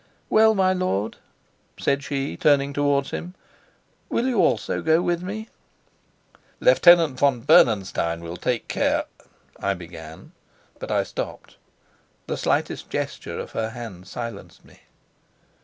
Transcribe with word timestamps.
"Well, 0.31 0.55
my 0.55 0.73
lord," 0.73 1.17
said 1.79 2.03
she, 2.03 2.35
turning 2.35 2.73
towards 2.73 3.11
him, 3.11 3.35
"will 4.09 4.25
you 4.25 4.39
also 4.39 4.81
go 4.81 4.99
with 4.99 5.21
me?" 5.21 5.47
"Lieutenant 6.59 7.19
von 7.19 7.41
Bernenstein 7.41 8.21
will 8.21 8.35
take 8.35 8.67
care" 8.67 9.03
I 9.59 9.75
began. 9.75 10.31
But 10.79 10.89
I 10.89 11.03
stopped. 11.03 11.57
The 12.25 12.35
slightest 12.35 12.89
gesture 12.89 13.37
of 13.39 13.51
her 13.51 13.69
hand 13.69 14.07
silenced 14.07 14.65
me. 14.65 14.79